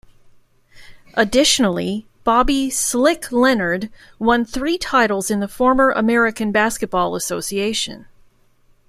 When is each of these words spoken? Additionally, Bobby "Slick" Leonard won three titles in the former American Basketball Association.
Additionally, 1.13 2.07
Bobby 2.23 2.71
"Slick" 2.71 3.31
Leonard 3.31 3.91
won 4.17 4.43
three 4.43 4.79
titles 4.79 5.29
in 5.29 5.41
the 5.41 5.47
former 5.47 5.91
American 5.91 6.51
Basketball 6.51 7.15
Association. 7.15 8.07